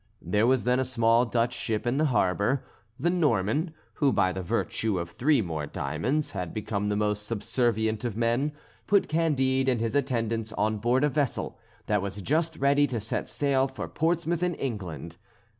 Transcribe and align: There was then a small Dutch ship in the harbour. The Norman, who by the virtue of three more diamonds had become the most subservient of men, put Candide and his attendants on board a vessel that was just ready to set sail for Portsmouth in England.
There 0.19 0.47
was 0.47 0.63
then 0.63 0.79
a 0.79 0.83
small 0.83 1.25
Dutch 1.27 1.53
ship 1.53 1.85
in 1.85 1.97
the 1.97 2.05
harbour. 2.05 2.65
The 2.99 3.11
Norman, 3.11 3.71
who 3.93 4.11
by 4.11 4.31
the 4.33 4.41
virtue 4.41 4.97
of 4.97 5.11
three 5.11 5.43
more 5.43 5.67
diamonds 5.67 6.31
had 6.31 6.55
become 6.55 6.87
the 6.87 6.95
most 6.95 7.27
subservient 7.27 8.03
of 8.03 8.17
men, 8.17 8.51
put 8.87 9.07
Candide 9.07 9.69
and 9.69 9.79
his 9.79 9.93
attendants 9.93 10.51
on 10.53 10.79
board 10.79 11.03
a 11.03 11.09
vessel 11.09 11.59
that 11.85 12.01
was 12.01 12.19
just 12.23 12.57
ready 12.57 12.87
to 12.87 12.99
set 12.99 13.27
sail 13.27 13.67
for 13.67 13.87
Portsmouth 13.87 14.41
in 14.41 14.55
England. 14.55 15.17